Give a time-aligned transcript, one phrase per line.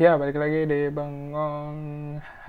[0.00, 1.76] Ya, balik lagi di Bengong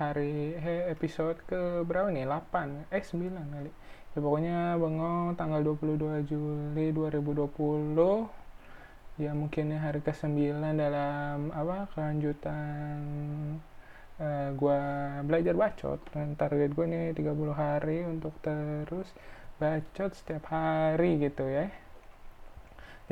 [0.00, 2.24] hari eh, episode ke berapa nih?
[2.24, 3.68] 8, eh 9 kali.
[4.16, 8.24] Ya, pokoknya Bengong tanggal 22 Juli 2020.
[9.20, 10.32] Ya mungkin hari ke-9
[10.80, 12.96] dalam apa kelanjutan
[14.16, 14.80] eh, gua
[15.28, 16.00] belajar bacot.
[16.08, 19.12] Dan target gue nih 30 hari untuk terus
[19.60, 21.68] bacot setiap hari gitu ya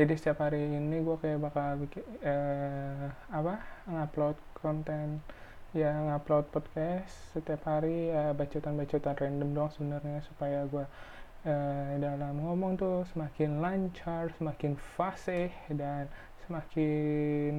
[0.01, 5.21] jadi setiap hari ini gue kayak bakal bikin eh, apa ngupload konten
[5.77, 7.36] ya ngupload podcast.
[7.36, 10.89] Setiap hari ya bacotan-bacotan random dong sebenarnya supaya gue
[11.44, 16.08] eh, dalam ngomong tuh semakin lancar semakin fasih dan
[16.49, 17.55] semakin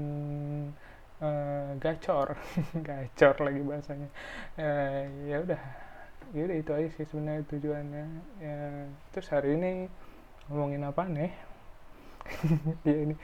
[1.21, 2.41] eh, gacor.
[2.89, 4.09] Gacor lagi bahasanya.
[4.57, 5.61] Eh, ya udah.
[6.33, 8.05] Ya itu aja sih sebenarnya tujuannya.
[8.41, 9.93] Ya terus hari ini
[10.49, 11.50] ngomongin apa nih
[12.87, 13.15] ya ini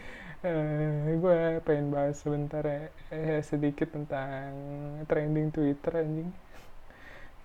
[0.45, 2.81] uh, gue pengen bahas sebentar ya
[3.13, 4.49] eh, sedikit tentang
[5.09, 6.29] trending Twitter anjing.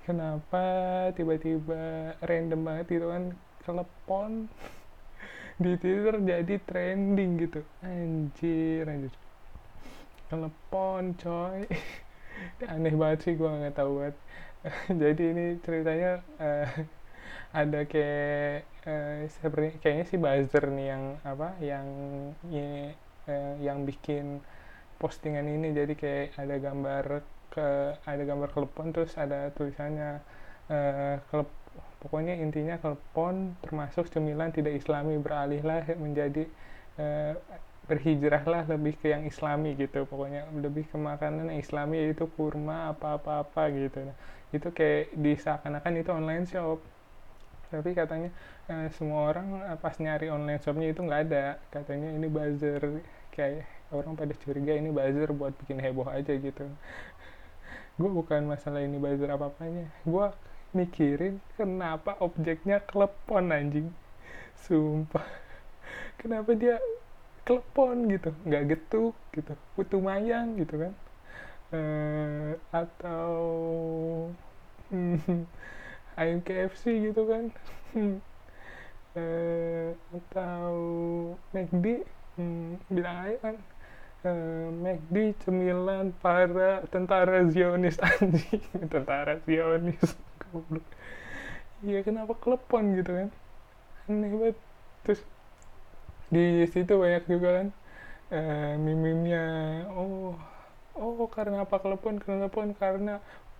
[0.02, 0.64] Kenapa
[1.16, 3.24] tiba-tiba random banget gitu kan
[3.62, 4.30] telepon
[5.62, 7.60] di Twitter jadi trending gitu.
[7.84, 9.12] Anjir anjir.
[10.30, 11.60] Telepon coy.
[12.72, 14.16] Aneh banget sih gue nggak tahu banget.
[15.02, 16.70] Jadi ini ceritanya uh,
[17.52, 21.86] ada kayak uh, seperti kayaknya si buzzer nih yang apa yang
[22.48, 22.96] ya,
[23.28, 24.40] uh, yang bikin
[24.96, 25.74] postingan ini.
[25.76, 27.04] Jadi kayak ada gambar
[27.52, 27.68] ke
[28.08, 30.24] ada gambar telepon terus ada tulisannya
[30.72, 31.48] uh, klep
[32.02, 35.20] pokoknya intinya telepon termasuk cemilan tidak islami.
[35.20, 36.48] Beralihlah menjadi
[36.96, 37.36] uh,
[37.82, 40.06] berhijrahlah lebih ke yang islami gitu.
[40.06, 44.06] Pokoknya lebih ke makanan yang islami yaitu kurma apa apa apa gitu.
[44.06, 44.16] Nah,
[44.52, 46.78] itu kayak di seakan-akan itu online shop
[47.72, 48.28] tapi katanya
[48.68, 51.44] eh, semua orang eh, pas nyari online shopnya itu nggak ada.
[51.72, 52.82] Katanya ini buzzer
[53.32, 53.64] kayak
[53.96, 56.64] orang pada curiga ini buzzer buat bikin heboh aja gitu.
[58.00, 59.88] Gue bukan masalah ini buzzer apa apanya.
[60.04, 60.28] Gue
[60.76, 63.88] mikirin kenapa objeknya klepon anjing.
[64.68, 65.24] Sumpah.
[66.20, 66.78] Kenapa dia
[67.46, 68.30] klepon gitu?
[68.46, 69.52] Nggak getuk gitu.
[69.76, 70.92] Putu mayang gitu kan.
[71.72, 73.32] Uh, atau
[74.92, 75.48] hmm,
[76.18, 77.44] ayam KFC gitu kan.
[79.16, 80.72] Uh, atau
[81.52, 82.06] McD
[82.38, 83.56] hmm, bilang aja kan.
[84.22, 88.62] Uh, McD cemilan para tentara Zionis anjing.
[88.86, 90.14] Tentara Zionis
[91.82, 93.28] iya kenapa klepon gitu kan?
[94.06, 94.56] Aneh banget.
[95.02, 95.20] Terus
[96.32, 97.68] di situ banyak juga kan
[98.32, 99.44] uh, mimimnya
[99.92, 100.32] oh
[100.96, 103.14] oh karena apa klepon karena klepon karena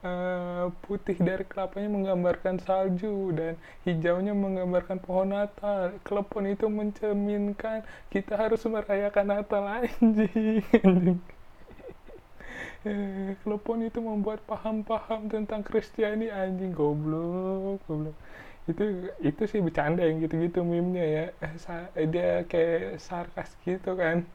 [0.04, 3.54] uh, putih dari kelapanya menggambarkan salju dan
[3.86, 5.94] hijaunya menggambarkan pohon Natal.
[6.06, 10.62] Klepon itu mencerminkan kita harus merayakan Natal anjing.
[10.84, 11.18] anjing.
[12.82, 18.16] Eh, klepon itu membuat paham-paham tentang Kristiani anjing goblok goblok
[18.70, 18.82] itu
[19.22, 21.26] itu sih bercanda yang gitu-gitu meme-nya ya
[22.06, 24.26] dia kayak sarkas gitu kan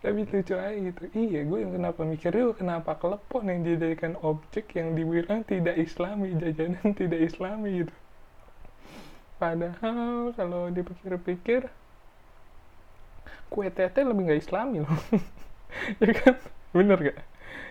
[0.00, 1.02] tapi lucu aja gitu.
[1.12, 6.32] Iya gue yang kenapa mikir itu kenapa telepon yang dijadikan objek yang dibilang tidak islami
[6.36, 7.94] jajanan tidak islami gitu.
[9.36, 11.68] Padahal kalau dipikir-pikir
[13.52, 15.00] kue tete lebih nggak islami loh.
[16.00, 16.40] Ya kan?
[16.72, 17.20] Bener gak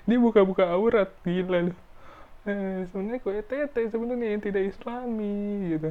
[0.06, 1.78] dia buka-buka aurat gila loh.
[2.46, 5.90] Eh, sebenarnya kue tete sebenarnya yang tidak islami gitu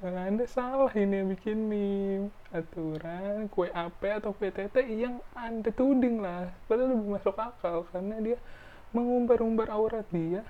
[0.00, 2.32] anda salah ini yang bikin meme.
[2.56, 4.48] Aturan kue AP atau kue
[4.88, 6.48] yang anda tuding lah.
[6.64, 8.38] Padahal lebih masuk akal karena dia
[8.96, 10.40] mengumbar-umbar aurat dia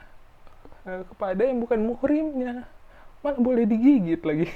[0.87, 2.65] uh, kepada yang bukan muhrimnya.
[3.27, 4.49] Malah boleh digigit lagi.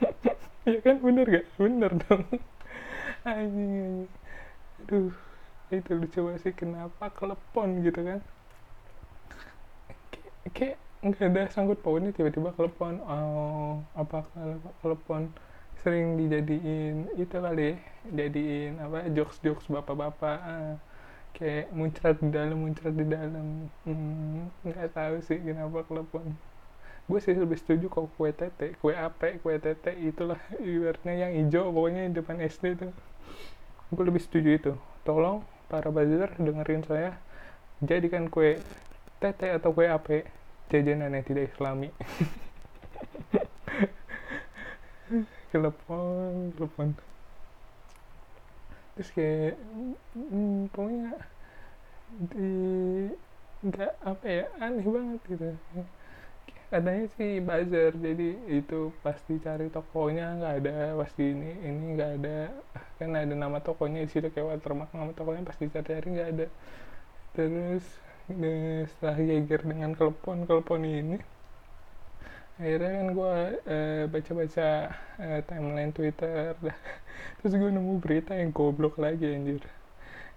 [0.68, 1.46] Ya kan bener gak?
[1.56, 2.24] Bener dong.
[3.24, 4.06] Anjing
[4.80, 5.12] aduh
[5.70, 8.20] itu lucu sih kenapa kelepon gitu kan?
[10.50, 14.20] Kayak nggak ada sangkut pautnya tiba-tiba telepon oh apa
[14.84, 15.32] telepon
[15.80, 17.80] sering dijadiin itu kali
[18.12, 20.76] jadiin apa jokes jokes bapak-bapak ah,
[21.32, 23.72] kayak muncrat di dalam muncrat di dalam.
[23.88, 26.36] Hmm, nggak tahu sih kenapa telepon
[27.10, 31.74] gue sih lebih setuju kok kue tete kue ape kue tete itulah ibaratnya yang hijau
[31.74, 32.88] pokoknya di depan SD itu.
[33.90, 34.72] Gue lebih setuju itu.
[35.02, 37.18] Tolong para buzzer dengerin saya
[37.82, 38.62] jadikan kue
[39.18, 40.22] tete atau kue ape
[40.70, 41.88] jajanan yang tidak islami.
[45.50, 46.94] Telepon telepon
[48.94, 49.56] terus kayak
[50.14, 51.10] hmm, pokoknya
[52.30, 52.50] di
[53.60, 55.48] nggak apa ya aneh banget gitu.
[56.70, 58.28] Katanya sih buzzer jadi
[58.58, 62.38] itu pasti cari tokonya nggak ada pasti ini ini nggak ada.
[62.98, 66.46] Kan ada nama tokonya di situ kayak watermark nama tokonya pasti cari-cari nggak ada.
[67.36, 67.84] Terus
[68.88, 71.18] setelah geger dengan telepon telepon ini.
[72.60, 73.34] Akhirnya kan gue
[73.64, 74.68] eh, baca-baca
[75.16, 76.52] eh, timeline Twitter
[77.40, 79.64] terus gue nemu berita yang goblok lagi anjir.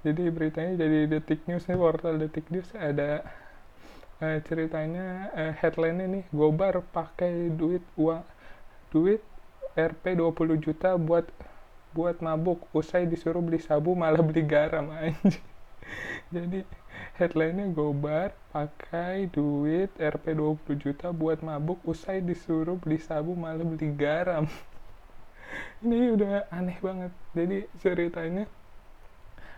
[0.04, 3.24] Jadi beritanya jadi detik news nih portal detik news ada
[4.20, 8.24] uh, ceritanya uh, headline nih Gobar pakai duit uang
[8.92, 9.24] duit
[9.80, 11.28] RP 20 juta buat
[11.96, 12.68] buat mabuk.
[12.76, 15.40] Usai disuruh beli sabu malah beli garam aja
[16.34, 16.60] jadi
[17.18, 23.94] headline-nya Gobar pakai duit RP 20 juta buat mabuk usai disuruh beli sabu malah beli
[23.94, 24.46] garam
[25.86, 28.46] ini udah aneh banget jadi ceritanya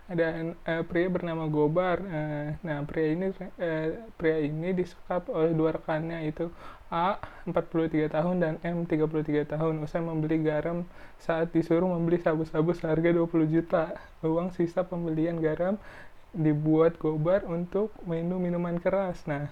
[0.06, 1.98] ada uh, pria bernama Gobar.
[1.98, 6.46] Uh, nah, pria ini uh, pria ini disekap oleh dua rekannya itu
[6.86, 7.18] A
[7.50, 10.86] 43 tahun dan M 33 tahun usai membeli garam
[11.18, 13.98] saat disuruh membeli sabu-sabu seharga 20 juta.
[14.22, 15.74] Uang sisa pembelian garam
[16.34, 19.22] dibuat Gobar untuk minum minuman keras.
[19.30, 19.48] Nah,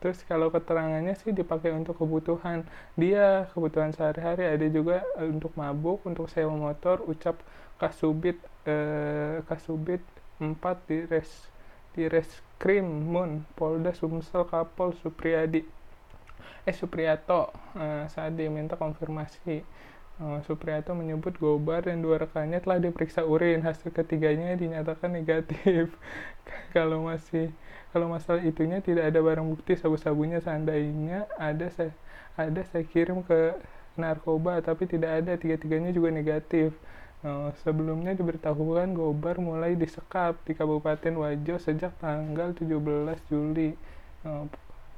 [0.00, 2.64] terus kalau keterangannya sih dipakai untuk kebutuhan
[2.96, 4.48] dia kebutuhan sehari-hari.
[4.48, 7.36] Ada juga untuk mabuk untuk sewa motor ucap
[7.80, 8.36] kasubit
[8.68, 10.04] eh, kasubit
[10.40, 11.48] 4 di res
[11.96, 15.62] di reskrim Mun Polda Sumsel Kapol Supriyadi.
[16.68, 17.52] Eh Supriyato.
[17.76, 19.40] Eh, saat diminta konfirmasi.
[19.58, 19.62] eh,
[20.44, 23.64] Supriyato menyebut Gobar dan dua rekannya telah diperiksa urin.
[23.64, 25.88] Hasil ketiganya dinyatakan negatif.
[26.76, 27.48] Kalau masih
[27.90, 30.38] kalau masalah itunya tidak ada barang bukti sabu-sabunya.
[30.38, 31.90] Seandainya ada saya
[32.38, 33.58] ada saya kirim ke
[33.98, 35.34] narkoba tapi tidak ada.
[35.34, 36.76] Tiga-tiganya juga negatif.
[37.20, 42.76] Nah, sebelumnya diberitahukan Gobar mulai disekap di Kabupaten Wajo sejak tanggal 17
[43.26, 43.74] Juli.
[44.22, 44.46] Nah,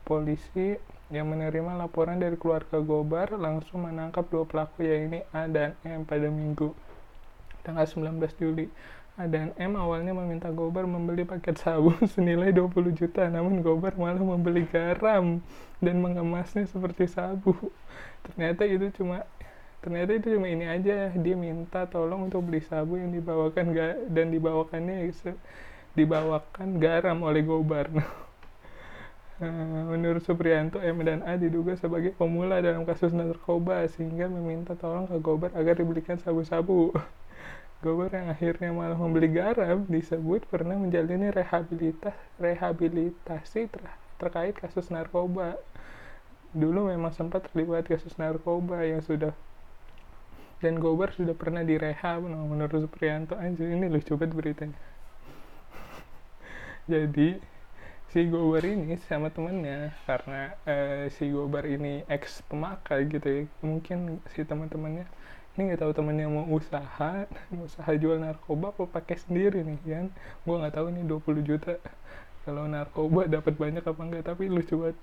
[0.04, 0.76] polisi
[1.12, 6.32] yang menerima laporan dari keluarga Gobar langsung menangkap dua pelaku yaitu A dan M pada
[6.32, 6.72] minggu
[7.60, 8.66] tanggal 19 Juli.
[9.20, 14.24] A dan M awalnya meminta Gobar membeli paket sabun senilai 20 juta, namun Gobar malah
[14.24, 15.44] membeli garam
[15.84, 17.52] dan mengemasnya seperti sabu.
[18.24, 19.28] Ternyata itu cuma
[19.84, 24.32] ternyata itu cuma ini aja dia minta tolong untuk beli sabu yang dibawakan ga, dan
[24.32, 25.12] dibawakannya
[25.92, 27.92] dibawakan garam oleh Gobar
[29.42, 35.18] menurut Supriyanto M dan A diduga sebagai pemula dalam kasus narkoba sehingga meminta tolong ke
[35.18, 36.94] Gobar agar dibelikan sabu-sabu.
[37.82, 43.82] Gobar yang akhirnya malah membeli garam disebut pernah menjalani rehabilitas rehabilitasi ter
[44.22, 45.58] terkait kasus narkoba.
[46.54, 49.34] Dulu memang sempat terlibat kasus narkoba yang sudah
[50.62, 52.22] dan Gobar sudah pernah direhab.
[52.22, 54.78] Nah, menurut Supriyanto aja ini lucu banget beritanya.
[56.92, 57.51] Jadi
[58.12, 63.42] si Gobar ini sama temennya karena uh, si Gobar ini ex pemakai gitu ya.
[63.64, 65.08] Mungkin si teman-temannya
[65.56, 67.24] ini nggak tahu temennya mau usaha
[67.64, 70.06] usaha jual narkoba apa pakai sendiri nih kan?
[70.44, 71.80] Gue nggak tahu nih 20 juta.
[72.44, 74.98] Kalau narkoba dapat banyak apa enggak tapi lucu banget.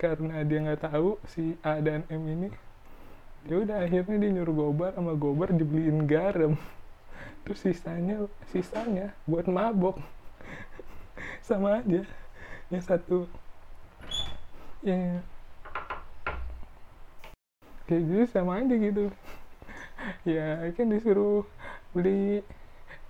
[0.00, 2.48] Karena dia nggak tahu si A dan M ini
[3.44, 6.56] ya udah akhirnya dia nyuruh gobar sama gobar dibeliin garam.
[7.44, 10.00] Terus sisanya sisanya buat mabok
[11.44, 12.02] sama aja
[12.72, 13.28] yang satu.
[14.80, 15.20] Ya.
[17.84, 19.12] Kayak gitu sama aja gitu.
[20.24, 21.44] Ya kan disuruh
[21.92, 22.40] beli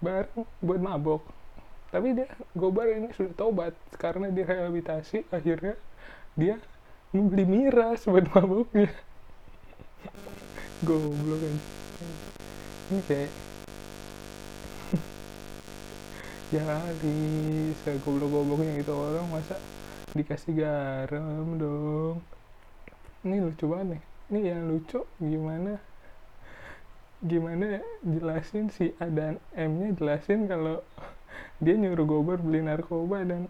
[0.02, 1.22] barang buat mabok.
[1.94, 2.26] Tapi dia
[2.58, 5.78] gobar ini sudah tobat karena dia rehabilitasi akhirnya
[6.34, 6.58] dia
[7.14, 8.90] membeli miras buat maboknya.
[10.86, 11.56] Goblok kan
[12.92, 13.30] ini kayak
[16.62, 17.18] kali
[17.82, 19.58] segoblok-gobloknya itu orang masa
[20.14, 22.22] dikasih garam dong?
[23.26, 24.02] Ini lucu banget nih.
[24.30, 25.80] Ini yang lucu gimana?
[27.24, 30.84] Gimana jelasin si A dan M nya jelasin kalau
[31.58, 33.48] dia nyuruh gobar beli narkoba dan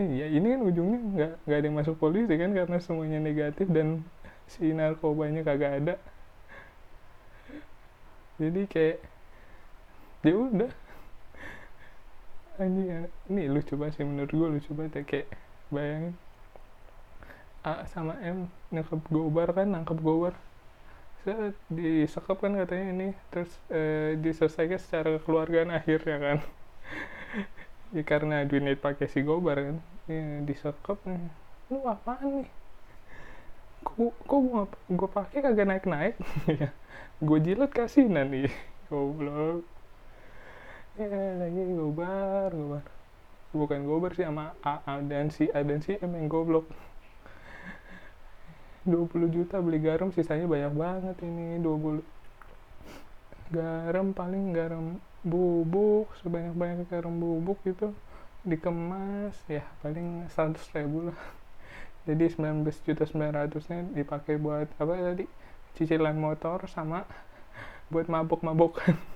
[0.00, 4.02] ya ini kan ujungnya nggak nggak ada yang masuk polisi kan karena semuanya negatif dan
[4.50, 5.94] si narkobanya kagak ada.
[8.40, 8.98] Jadi kayak
[10.24, 10.72] ya udah
[12.62, 15.02] anjing ini lucu banget sih menurut gue lucu banget ya.
[15.10, 15.28] Kayak
[15.74, 16.14] bayangin.
[17.64, 18.38] A sama M
[18.74, 20.34] nangkep gobar kan nangkep gobar.
[21.24, 26.38] Saya disekap kan katanya ini terus eh, diselesaikan secara kekeluargaan akhirnya kan.
[27.94, 29.76] Ya karena duit pakai si gobar kan.
[30.10, 30.98] Ya, disekap
[31.70, 32.48] lu apaan nih?
[33.84, 34.40] Kok kok
[34.88, 36.14] gue pakai kagak naik naik
[37.26, 38.48] gue jilat kasih nanti
[38.90, 39.62] goblok.
[39.62, 39.73] ya
[40.94, 42.84] lagi gobar gobar.
[43.50, 46.70] Bukan gober sih sama A, A dan si A dan si M yang goblok
[48.86, 51.98] 20 juta beli garam sisanya banyak banget ini 20
[53.50, 57.90] garam paling garam bubuk sebanyak-banyak garam bubuk itu
[58.44, 61.18] dikemas ya paling 100 ribu lah.
[62.06, 65.26] Jadi 19 juta 900 nya dipakai buat apa tadi?
[65.74, 67.02] Cicilan motor sama
[67.90, 69.13] buat mabok-mabokan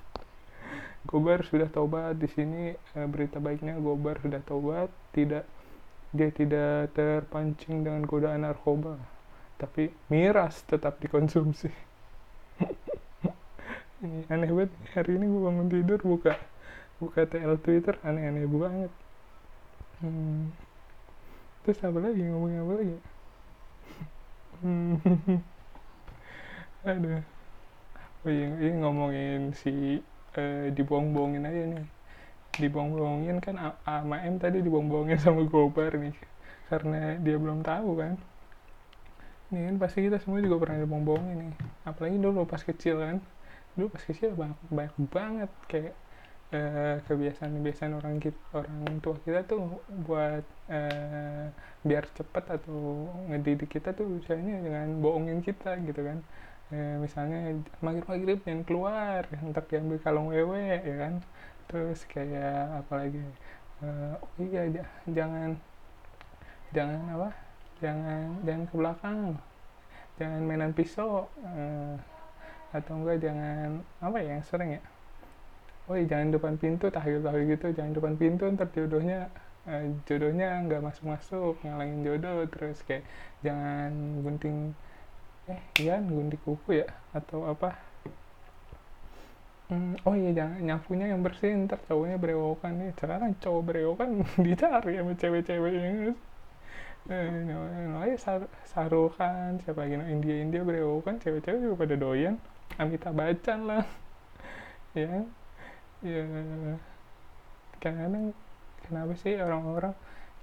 [1.08, 5.48] Gobar sudah tobat di sini e, berita baiknya Gobar sudah tobat tidak
[6.12, 9.00] dia tidak terpancing dengan godaan narkoba.
[9.56, 11.72] Tapi miras tetap dikonsumsi.
[14.04, 16.38] Ini aneh banget hari ini gue bangun tidur buka
[17.02, 18.92] buka TL Twitter aneh-aneh banget.
[19.98, 20.54] Hmm.
[21.66, 22.96] terus apa lagi ngomongin apa lagi?
[24.62, 24.94] Hmm.
[26.94, 27.22] aduh.
[28.22, 29.98] Oh iya ini ngomongin si
[30.38, 31.87] uh, dibuang-buangin aja nih.
[32.59, 36.14] Dibuang-buangin kan sama M tadi dibuang-buangin sama Gobar nih.
[36.71, 38.14] Karena dia belum tahu kan.
[39.50, 41.52] Ini kan pasti kita semua juga pernah dibuang-buangin nih.
[41.83, 43.18] Apalagi dulu pas kecil kan.
[43.75, 45.95] Dulu pas kecil banyak, banyak banget kayak
[46.52, 51.47] uh, kebiasaan-kebiasaan orang kita orang tua kita tuh buat uh,
[51.85, 56.18] biar cepet atau ngedidik kita tuh misalnya dengan bohongin kita gitu kan
[56.72, 57.38] ya, misalnya
[57.84, 61.14] maghrib maghrib yang keluar ntar diambil kalung wewe ya kan?
[61.68, 63.22] Terus kayak apa lagi?
[63.84, 64.62] Uh, oh iya
[65.08, 65.56] jangan
[66.75, 67.30] jangan apa?
[67.82, 69.18] Jangan jangan ke belakang.
[70.18, 71.28] Jangan mainan pisau.
[71.44, 71.94] Uh,
[72.68, 74.82] atau enggak jangan apa ya yang sering ya?
[75.88, 79.32] Oh iya jangan depan pintu tahil tahil gitu jangan depan pintu ntar jodohnya
[80.08, 83.04] jodohnya nggak masuk masuk ngalangin jodoh terus kayak
[83.44, 83.92] jangan
[84.25, 84.72] gunting
[85.52, 86.87] eh iya gunting kuku ya?
[87.19, 87.69] Atau apa?
[89.69, 92.73] Hmm, oh iya jangan nyapunya yang bersih ntar cowoknya berewokan.
[92.81, 94.09] Nih sekarang cowok berewokan
[94.47, 95.97] dicari sama cewek-cewek yang
[98.09, 98.40] ya sar
[98.73, 99.95] sarukan siapa lagi?
[100.00, 102.35] No India India berewokan cewek-cewek juga pada doyan.
[102.81, 103.85] Amita Bachchan lah.
[104.97, 105.23] Ya
[106.02, 106.25] ya
[107.83, 108.35] kadang
[108.87, 109.95] kenapa sih orang-orang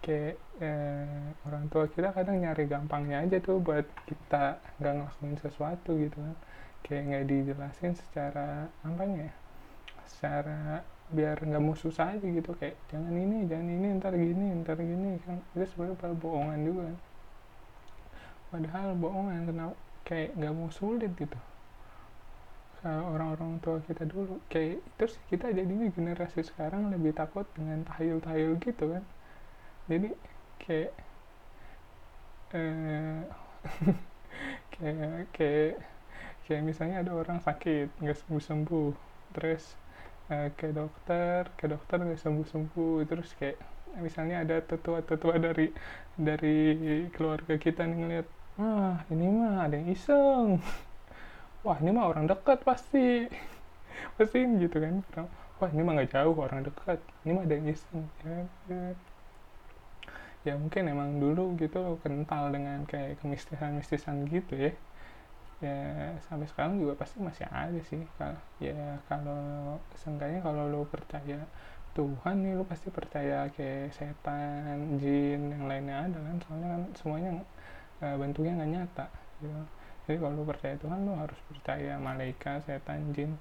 [0.05, 5.97] kayak eh, orang tua kita kadang nyari gampangnya aja tuh buat kita nggak ngelakuin sesuatu
[5.97, 6.37] gitu kan.
[6.85, 9.33] Kayak nggak dijelasin secara apa ya
[10.05, 12.53] secara biar nggak mau susah aja gitu.
[12.61, 15.41] Kayak jangan ini jangan ini ntar gini ntar gini kan.
[15.57, 16.97] Itu sebenarnya bohongan juga kan.
[18.53, 21.39] Padahal bohongan kenapa kayak nggak mau sulit gitu.
[22.85, 24.37] Orang-orang tua kita dulu.
[24.53, 29.01] Kayak terus kita jadinya generasi sekarang lebih takut dengan tahayul-tahayul gitu kan
[29.89, 30.09] jadi
[30.61, 30.91] kayak
[32.53, 33.21] eh,
[34.73, 35.73] kayak kayak
[36.45, 38.91] kayak misalnya ada orang sakit nggak sembuh sembuh
[39.35, 39.63] terus
[40.33, 43.59] eh, ke dokter ke dokter nggak sembuh sembuh terus kayak
[44.01, 45.67] misalnya ada tetua-tetua dari
[46.15, 46.57] dari
[47.15, 48.27] keluarga kita nih ngeliat
[48.61, 50.49] ah ini mah ada yang iseng.
[51.65, 53.27] Wah ini mah orang dekat pasti.
[54.17, 55.03] Pasti gitu kan
[55.59, 58.03] wah ini mah nggak jauh orang dekat ini mah ada yang iseng.
[58.23, 58.37] Ya,
[58.71, 58.81] ya
[60.47, 64.73] ya mungkin emang dulu gitu kental dengan kayak kemistisan-mistisan gitu ya.
[65.63, 65.79] Ya
[66.27, 69.43] sampai sekarang juga pasti masih ada sih kalau ya kalau
[70.01, 71.39] seenggaknya kalau lo percaya
[71.97, 76.37] Tuhan nih lo pasti percaya kayak setan jin yang lainnya ada kan.
[76.45, 77.31] Soalnya kan semuanya
[78.03, 79.07] e, bentuknya nggak nyata
[79.41, 79.61] gitu.
[80.05, 83.31] Jadi kalau lo percaya Tuhan lo harus percaya malaikat setan jin.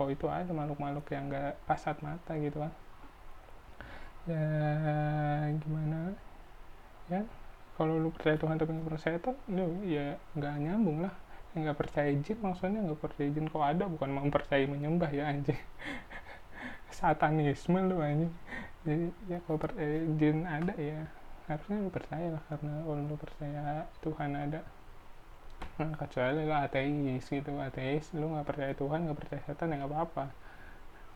[0.00, 2.72] Oh itu ada makhluk-makhluk yang nggak kasat mata gitu kan.
[4.26, 4.42] Ya
[5.62, 6.14] gimana
[7.06, 7.22] ya
[7.76, 9.36] kalau lu percaya Tuhan tapi nggak percaya setan
[9.84, 11.12] ya nggak nyambung lah.
[11.52, 15.60] Nggak percaya jin maksudnya nggak percaya jin kok ada bukan mempercayai menyembah ya anjing.
[16.96, 18.32] Satanisme lu anjing.
[18.88, 21.04] Jadi ya kalau percaya jin ada ya
[21.46, 23.62] harusnya lu percaya lah karena kalau lu percaya
[24.00, 24.60] Tuhan ada.
[25.76, 29.92] Nah kecuali lu ateis gitu ateis lu nggak percaya Tuhan nggak percaya setan ya nggak
[29.92, 30.24] apa-apa.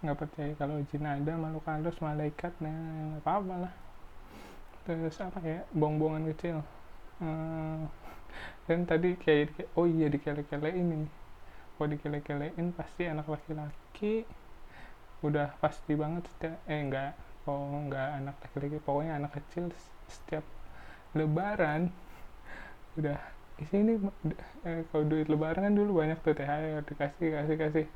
[0.05, 2.77] Nggak percaya kalau jin ada makhluk halus malaikat nah
[3.17, 3.75] nggak apa-apa lah
[4.85, 6.65] terus apa ya bong-bongan kecil.
[7.21, 7.87] Hmm,
[8.67, 11.07] dan tadi kayak oh iya dikele-kele ini.
[11.77, 14.25] Kalau dikele-kelein pasti anak laki-laki
[15.21, 17.13] udah pasti banget setiap eh enggak
[17.45, 19.69] oh enggak anak laki-laki pokoknya anak kecil
[20.09, 20.45] setiap
[21.13, 21.93] lebaran
[22.99, 23.21] udah
[23.61, 24.01] di sini
[24.65, 27.87] eh, kalau duit lebaran kan dulu banyak tuh THR dikasih kasih kasih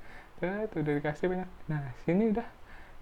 [0.68, 1.48] tuh udah dikasih banyak.
[1.72, 2.44] Nah sini udah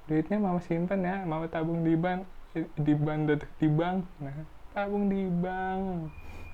[0.06, 2.22] duitnya mama simpan ya mama tabung di bank
[2.56, 3.20] di bank
[3.56, 4.36] di bank nah
[4.72, 6.12] tabung di bank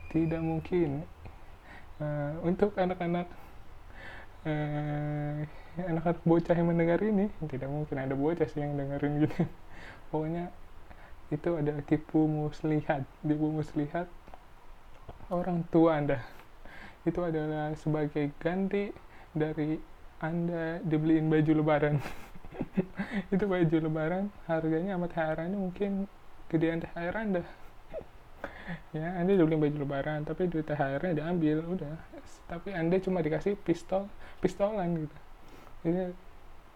[0.09, 1.05] tidak mungkin.
[1.99, 3.27] Uh, untuk anak-anak
[4.47, 5.43] uh,
[5.79, 9.39] anak-anak bocah yang mendengar ini tidak mungkin ada bocah sih yang dengerin gitu.
[10.11, 10.51] Pokoknya
[11.29, 13.03] itu adalah tipu muslihat.
[13.23, 14.07] Tipu muslihat
[15.31, 16.19] orang tua anda.
[17.03, 18.95] Itu adalah sebagai ganti
[19.35, 19.79] dari
[20.19, 22.03] anda dibeliin baju lebaran
[23.35, 25.91] itu baju lebaran harganya amat THR mungkin
[26.51, 27.43] gedean THR anda.
[28.97, 31.97] Ya anda dibeliin baju lebaran tapi duit THR nya diambil udah.
[32.49, 34.09] Tapi anda cuma dikasih pistol
[34.45, 35.17] pistolan gitu.
[35.85, 35.99] Jadi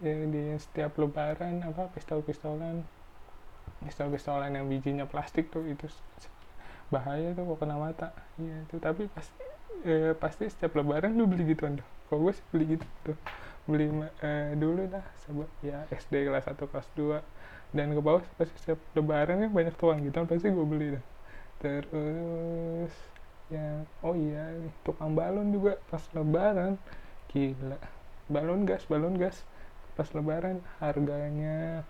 [0.03, 2.83] ya, di setiap lebaran apa pistol pistolan
[3.83, 5.85] pistol pistolan yang bijinya plastik tuh itu
[6.93, 8.09] bahaya tuh kok kena mata.
[8.39, 8.75] Iya itu.
[8.81, 9.43] Tapi pasti
[9.85, 11.87] eh, pasti setiap lebaran lu beli gitu tuh.
[12.09, 13.17] Kalau gue sih beli gitu tuh
[13.63, 13.87] beli
[14.23, 17.23] eh, dulu lah sebab ya SD kelas 1 kelas 2
[17.73, 21.03] dan ke bawah pasti setiap lebaran kan banyak tuang gitu pasti gue beli dah.
[21.63, 22.93] Terus
[23.51, 26.77] ya oh iya nih tukang balon juga pas lebaran.
[27.31, 27.79] Gila.
[28.29, 29.41] Balon gas balon gas.
[29.97, 31.85] Pas lebaran harganya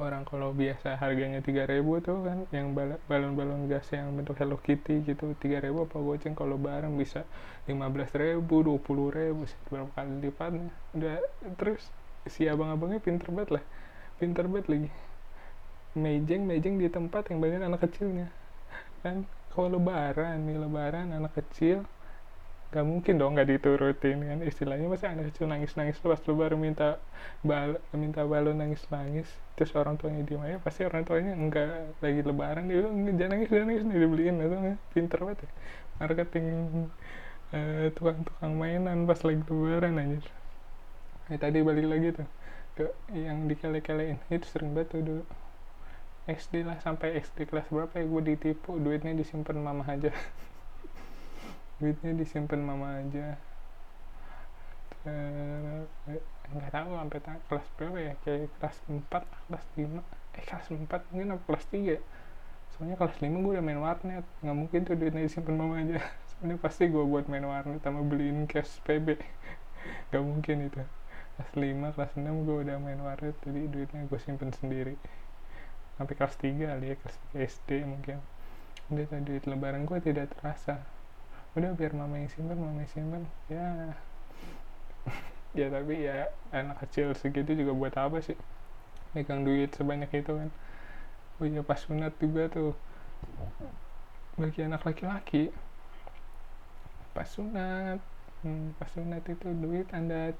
[0.00, 2.72] orang kalau biasa harganya 3000 tuh kan yang
[3.06, 7.28] balon-balon gas yang bentuk Hello Kitty gitu 3000 apa goceng kalau bareng bisa
[7.68, 9.36] 15000 20000
[9.68, 11.20] berapa kali lipatnya udah
[11.60, 11.92] terus
[12.24, 13.64] si abang-abangnya pinter banget lah
[14.20, 14.90] pinter banget lagi.
[15.96, 18.28] Mejeng mejeng di tempat yang banyak anak kecilnya.
[19.00, 21.88] Kan kalau lebaran nih lebaran anak kecil
[22.70, 24.38] gak mungkin dong gak diturutin kan?
[24.46, 26.98] Istilahnya masa anak kecil nangis nangis pas lu baru minta
[27.42, 32.20] bal minta balon nangis nangis terus orang tuanya diem aja pasti orang tuanya enggak lagi
[32.24, 34.56] lebaran dia bilang jangan nangis jangan nangis nih dibeliin itu
[34.94, 35.50] pinter banget ya.
[36.00, 36.46] Marketing
[37.52, 40.18] uh, tukang-tukang mainan pas lagi lebaran aja
[41.30, 42.28] eh, tadi balik lagi tuh
[42.76, 44.18] ke yang dikele-kelein.
[44.30, 45.24] Itu sering banget tuh dulu.
[46.30, 50.14] SD lah sampai SD kelas berapa ya gue ditipu duitnya disimpan mama aja
[51.80, 53.40] duitnya disimpan mama aja.
[56.52, 58.12] Nggak tahu sampai kelas berapa ya?
[58.20, 61.98] Kayak kelas 4 kelas 5 eh kelas 4 mungkin apa kelas 3
[62.70, 64.24] soalnya kelas 5 gue udah main warnet.
[64.44, 66.04] Nggak mungkin tuh duitnya disimpan mama aja.
[66.30, 69.20] Soalnya pasti gue buat main warnet sama beliin cash PB
[70.12, 70.80] nggak mungkin itu.
[71.40, 75.00] Kelas 5 kelas 6 gue udah main warnet jadi duitnya gue simpen sendiri.
[75.96, 78.20] Sampai kelas 3 kali ya kelas 3 SD mungkin.
[78.92, 80.99] Udah duit lebaran gue tidak terasa
[81.58, 83.22] udah biar mama yang simpen mama yang simpen.
[83.50, 83.66] Ya.
[85.50, 88.38] Ya tapi ya anak kecil segitu juga buat apa sih?
[89.18, 90.50] Megang duit sebanyak itu kan.
[91.42, 92.78] Oh iya pas sunat juga tuh.
[94.38, 95.50] Bagi anak laki-laki
[97.10, 97.98] pas sunat
[98.46, 100.30] hmm, pas sunat itu duit anda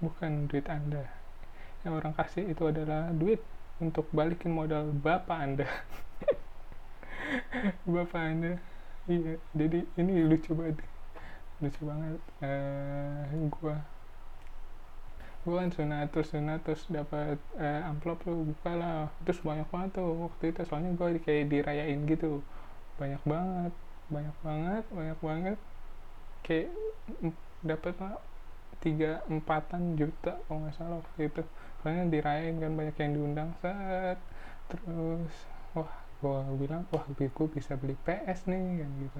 [0.00, 1.04] bukan duit anda.
[1.84, 3.44] Yang orang kasih itu adalah duit
[3.84, 5.68] untuk balikin modal bapak anda.
[7.88, 8.60] Bapak anda
[9.04, 10.80] iya jadi ini lucu banget.
[11.60, 12.20] Lucu banget.
[12.40, 13.76] Uh, gua
[15.44, 19.12] gua kan sunat terus sunat terus dapat uh, amplop lu buka lah.
[19.28, 22.40] Terus banyak banget tuh waktu itu soalnya gua kayak dirayain gitu.
[23.00, 23.72] Banyak banget
[24.12, 25.58] banyak banget banyak banget.
[26.44, 26.68] Kayak
[27.64, 28.16] dapat lah
[28.84, 31.42] tiga empatan juta kalau nggak salah waktu itu.
[31.80, 34.16] Soalnya dirayain kan banyak yang diundang set.
[34.68, 35.32] Terus
[35.76, 39.18] wah gue bilang wah gue bisa beli PS nih kan gitu.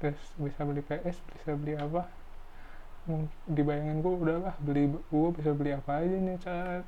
[0.00, 2.06] Terus bisa beli PS bisa beli apa?
[3.50, 6.86] Di bayangan gue udah lah beli gue bisa beli apa aja nih saat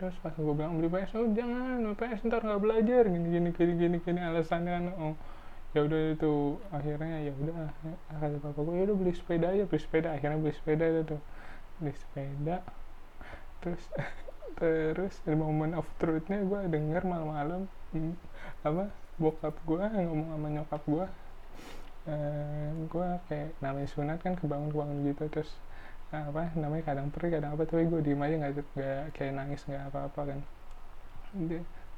[0.00, 3.02] terus pas gue bilang beli PS oh jangan PS ntar nggak belajar.
[3.08, 5.14] Gini gini gini gini gini alasannya kan oh
[5.70, 7.70] ya udah itu akhirnya ya udah
[8.10, 11.20] kata bapak gue ya udah beli sepeda aja beli sepeda akhirnya beli sepeda itu tuh.
[11.80, 12.56] Beli sepeda.
[13.64, 13.82] Terus
[14.60, 17.64] terus di moment of truthnya gue denger malam-malam
[18.68, 18.84] apa?
[19.20, 21.06] Bokap gue ngomong sama nyokap gue
[22.08, 25.50] uh, gue kayak namanya sunat kan kebangun kebangun gitu terus
[26.14, 29.92] uh, apa namanya kadang perih kadang apa tapi gue diem aja nggak kayak nangis nggak
[29.92, 30.40] apa-apa kan.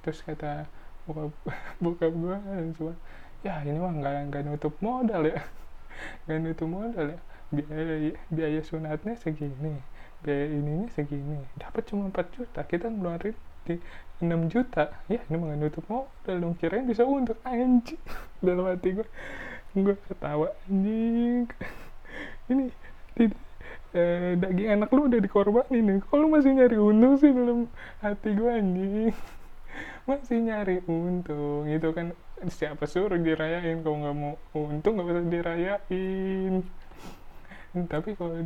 [0.02, 0.66] Terus kata
[1.06, 1.30] bokap
[1.82, 2.36] bokap gue
[2.78, 2.94] cuma
[3.42, 5.42] ya ini mah nggak nggak nutup modal ya
[6.26, 7.20] nggak nutup modal ya.
[7.52, 9.76] Biaya biaya sunatnya segini
[10.22, 11.42] biaya ininya segini.
[11.58, 13.34] Dapat cuma 4 juta kita ngeluarin
[13.66, 13.74] di
[14.22, 14.94] 6 juta.
[15.10, 16.54] Ya ini mah nutup modal dong.
[16.56, 17.98] Kirain bisa untuk anjing.
[18.46, 19.08] Dalam hati gue
[19.74, 21.50] gue ketawa anjing.
[22.50, 22.70] Ini
[23.18, 23.26] di,
[23.96, 25.98] eh, daging anak lu udah dikorbanin nih.
[26.06, 27.34] Kalau masih nyari untung sih?
[27.34, 27.66] Dalam
[27.98, 29.10] hati gue anjing.
[30.08, 31.64] Masih nyari untung.
[31.70, 32.12] Itu kan
[32.50, 33.80] siapa suruh dirayain?
[33.86, 36.54] Kalau nggak mau untung nggak bisa dirayain.
[37.72, 38.44] Tapi kalau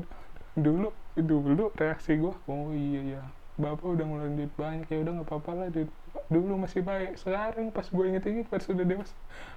[0.57, 3.23] dulu dulu reaksi gue oh iya ya
[3.57, 5.91] bapak udah ngeluarin duit banyak ya udah nggak apa-apa lah duit
[6.33, 9.15] dulu masih baik sekarang pas gue inget-inget pas sudah dewasa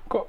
[0.08, 0.28] kok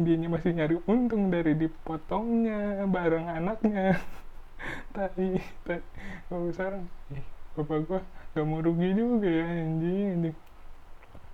[0.00, 4.00] dia masih nyari untung dari dipotongnya barang anaknya.
[4.96, 5.84] Tapi tapi
[6.28, 7.24] kalau sekarang eh,
[7.58, 8.00] bapak gue
[8.34, 10.36] gak mau rugi juga ya anjing anjing.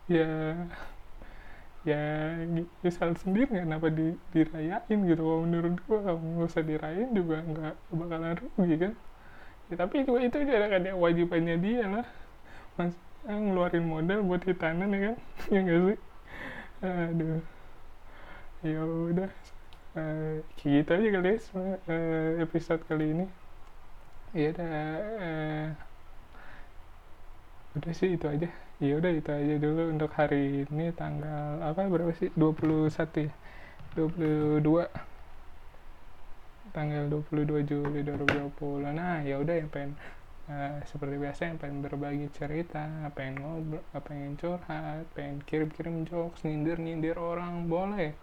[0.09, 0.27] Ya
[1.89, 1.97] ya
[2.85, 5.23] misal sendiri kenapa di, dirayain gitu.
[5.25, 8.93] Kalau menurut gua kalau nggak usah dirayain juga nggak bakalan rugi kan
[9.69, 12.07] ya, tapi itu itu juga ya wajibannya dia lah.
[12.79, 12.95] Mas
[13.29, 15.17] eh, ngeluarin modal buat hitanan ya kan?
[15.55, 15.99] Ya nggak sih?
[16.85, 17.41] Aduh.
[18.63, 19.31] Ya udah.
[19.99, 21.39] Uh, gitu aja kali ya
[21.91, 23.27] uh, episode kali ini.
[24.37, 24.71] Ya udah
[25.25, 25.67] uh,
[27.77, 28.49] udah sih itu aja.
[28.79, 32.31] Ya udah itu aja dulu untuk hari ini tanggal apa berapa sih?
[32.39, 33.33] 21 ya?
[33.97, 34.87] 22
[36.79, 39.99] tanggal 22 Juli 2020 nah ya udah yang pengen
[40.47, 42.87] uh, seperti biasa yang pengen berbagi cerita
[43.19, 48.15] pengen ngobrol pengen curhat pengen kirim-kirim jokes nyindir-nyindir orang boleh.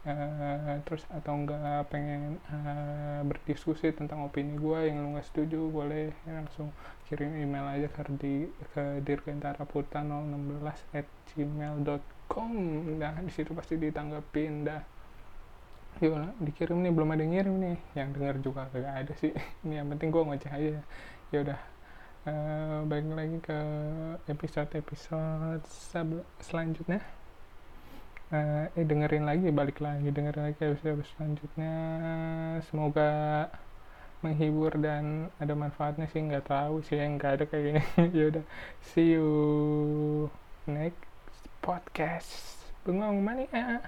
[0.00, 6.08] Uh, terus atau enggak pengen uh, berdiskusi tentang opini gue yang lu nggak setuju boleh.
[6.24, 6.72] Ya, langsung
[7.04, 11.04] kirim email aja ke di ke dirgantara putra 016 at
[11.36, 12.52] gmail.com
[12.96, 14.80] nah di situ pasti ditanggepin dah
[16.00, 17.78] yuk dikirim nih belum ada yang ngirim nih.
[17.92, 19.32] Yang dengar juga gak ada sih.
[19.64, 20.80] Ini yang penting gue ngoceh aja.
[21.30, 21.60] Ya udah.
[22.20, 23.60] Uh, balik lagi ke
[24.28, 25.64] episode episode
[26.40, 27.00] selanjutnya.
[28.30, 30.08] Uh, eh dengerin lagi balik lagi.
[30.08, 31.74] Dengerin lagi episode selanjutnya.
[32.68, 33.10] Semoga
[34.20, 36.20] menghibur dan ada manfaatnya sih.
[36.24, 37.84] Nggak tahu sih yang nggak ada kayaknya
[38.16, 38.44] ya udah.
[38.80, 39.28] See you
[40.64, 41.04] next
[41.60, 42.60] podcast.
[42.84, 43.84] Bengong mania